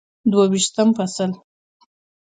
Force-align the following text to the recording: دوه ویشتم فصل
دوه 0.31 0.45
ویشتم 0.51 0.89
فصل 0.97 1.31